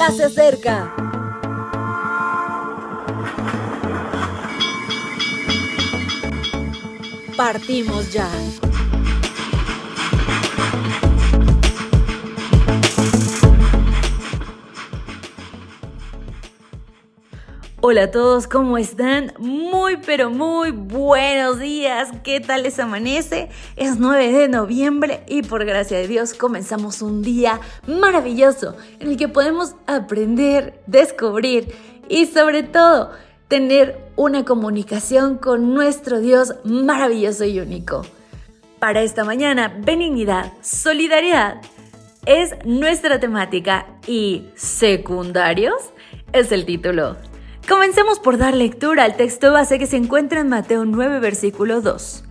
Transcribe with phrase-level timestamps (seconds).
[0.00, 0.94] ya se acerca.
[7.36, 8.26] Partimos ya.
[17.82, 19.32] Hola a todos, ¿cómo están?
[19.38, 22.10] Muy pero muy buenos días.
[22.22, 23.48] ¿Qué tal les amanece?
[23.76, 29.16] Es 9 de noviembre y por gracia de Dios comenzamos un día maravilloso en el
[29.16, 31.74] que podemos aprender, descubrir
[32.06, 33.12] y sobre todo
[33.48, 38.02] tener una comunicación con nuestro Dios maravilloso y único.
[38.78, 41.62] Para esta mañana, benignidad, solidaridad
[42.26, 45.80] es nuestra temática y secundarios
[46.34, 47.29] es el título.
[47.70, 52.24] Comencemos por dar lectura al texto base que se encuentra en Mateo 9, versículo 2.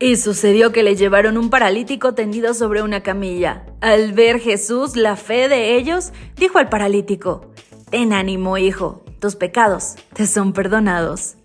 [0.00, 3.64] Y sucedió que le llevaron un paralítico tendido sobre una camilla.
[3.80, 7.52] Al ver Jesús la fe de ellos, dijo al paralítico,
[7.88, 11.36] Ten ánimo, hijo, tus pecados te son perdonados.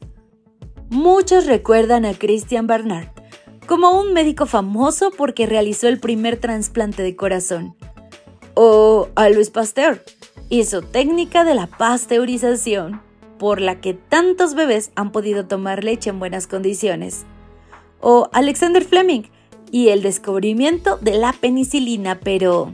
[0.89, 3.08] Muchos recuerdan a Christian Barnard
[3.66, 7.78] como un médico famoso porque realizó el primer trasplante de corazón.
[8.61, 10.03] O a Luis Pasteur,
[10.49, 13.01] y su técnica de la pasteurización,
[13.38, 17.23] por la que tantos bebés han podido tomar leche en buenas condiciones.
[18.01, 19.21] O Alexander Fleming
[19.71, 22.73] y el descubrimiento de la penicilina, pero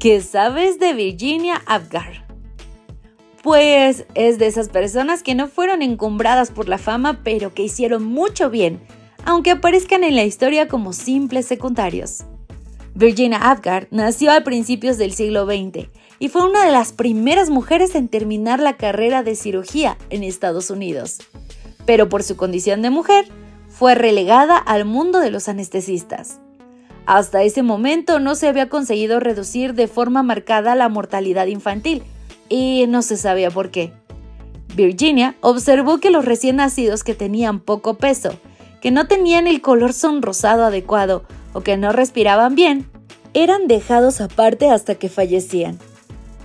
[0.00, 2.26] ¿qué sabes de Virginia Apgar?
[3.44, 8.02] Pues es de esas personas que no fueron encumbradas por la fama, pero que hicieron
[8.02, 8.80] mucho bien,
[9.24, 12.24] aunque aparezcan en la historia como simples secundarios.
[12.96, 17.94] Virginia Apgar nació a principios del siglo XX y fue una de las primeras mujeres
[17.94, 21.18] en terminar la carrera de cirugía en Estados Unidos.
[21.84, 23.26] Pero por su condición de mujer,
[23.68, 26.40] fue relegada al mundo de los anestesistas.
[27.04, 32.02] Hasta ese momento no se había conseguido reducir de forma marcada la mortalidad infantil,
[32.48, 33.92] y no se sabía por qué.
[34.74, 38.38] Virginia observó que los recién nacidos que tenían poco peso,
[38.80, 41.24] que no tenían el color sonrosado adecuado
[41.56, 42.86] o que no respiraban bien,
[43.36, 45.78] eran dejados aparte hasta que fallecían.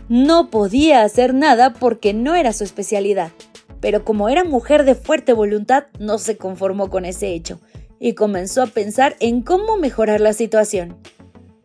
[0.10, 3.32] No podía hacer nada porque no era su especialidad,
[3.80, 7.62] pero como era mujer de fuerte voluntad, no se conformó con ese hecho
[7.98, 10.98] y comenzó a pensar en cómo mejorar la situación.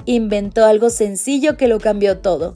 [0.05, 2.55] Inventó algo sencillo que lo cambió todo.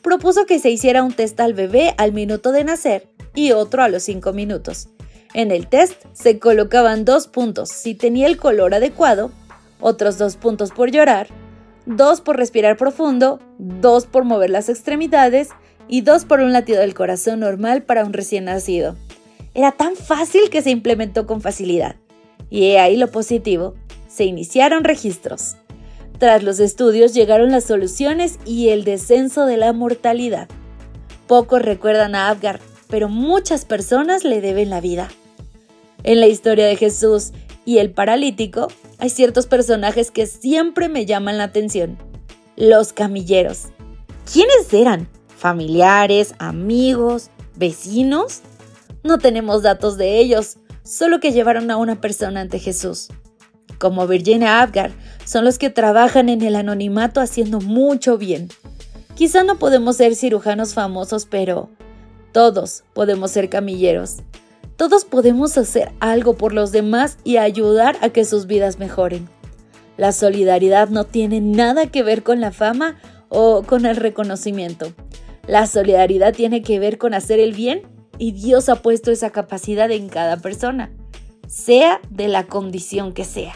[0.00, 3.90] Propuso que se hiciera un test al bebé al minuto de nacer y otro a
[3.90, 4.88] los 5 minutos.
[5.34, 9.32] En el test se colocaban dos puntos si tenía el color adecuado,
[9.80, 11.28] otros dos puntos por llorar
[11.86, 15.50] dos por respirar profundo, dos por mover las extremidades
[15.88, 18.96] y dos por un latido del corazón normal para un recién nacido.
[19.54, 21.96] Era tan fácil que se implementó con facilidad.
[22.50, 23.74] Y he ahí lo positivo,
[24.08, 25.56] se iniciaron registros.
[26.18, 30.48] Tras los estudios llegaron las soluciones y el descenso de la mortalidad.
[31.26, 35.08] Pocos recuerdan a Abgar, pero muchas personas le deben la vida.
[36.04, 37.32] En la historia de Jesús
[37.64, 38.68] y el paralítico,
[38.98, 41.98] hay ciertos personajes que siempre me llaman la atención.
[42.56, 43.66] Los camilleros.
[44.32, 45.08] ¿Quiénes eran?
[45.36, 46.34] ¿Familiares?
[46.38, 47.30] ¿Amigos?
[47.56, 48.40] ¿Vecinos?
[49.02, 53.08] No tenemos datos de ellos, solo que llevaron a una persona ante Jesús.
[53.78, 54.92] Como Virginia Abgar,
[55.24, 58.48] son los que trabajan en el anonimato haciendo mucho bien.
[59.14, 61.68] Quizá no podemos ser cirujanos famosos, pero
[62.32, 64.16] todos podemos ser camilleros.
[64.76, 69.28] Todos podemos hacer algo por los demás y ayudar a que sus vidas mejoren.
[69.96, 72.98] La solidaridad no tiene nada que ver con la fama
[73.30, 74.92] o con el reconocimiento.
[75.46, 77.82] La solidaridad tiene que ver con hacer el bien
[78.18, 80.90] y Dios ha puesto esa capacidad en cada persona,
[81.48, 83.54] sea de la condición que sea.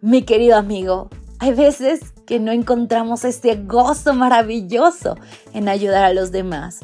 [0.00, 1.10] Mi querido amigo,
[1.40, 5.16] hay veces que no encontramos este gozo maravilloso
[5.52, 6.80] en ayudar a los demás,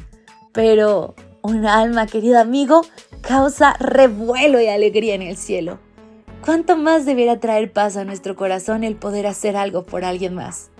[0.52, 2.82] pero un alma, querido amigo,
[3.20, 5.78] causa revuelo y alegría en el cielo.
[6.44, 10.70] ¿Cuánto más deberá traer paz a nuestro corazón el poder hacer algo por alguien más?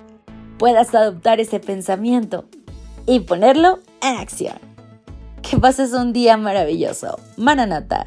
[0.58, 2.46] Puedas adoptar ese pensamiento
[3.06, 4.58] y ponerlo en acción.
[5.42, 7.18] Que pases un día maravilloso.
[7.36, 8.06] Mananata.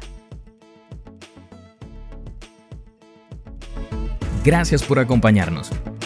[4.44, 5.70] Gracias por acompañarnos.